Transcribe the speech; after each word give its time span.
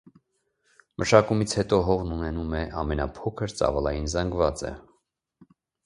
Մշակումից 1.03 1.53
հետո 1.59 1.79
հողն 1.89 2.15
ունենում 2.17 2.57
է 2.63 2.65
ամենափոքր 2.85 3.57
ծավալային 3.61 4.13
զանգվածը։ 4.17 4.77